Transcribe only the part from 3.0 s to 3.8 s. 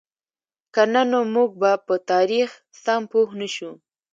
پوهـ نهشو.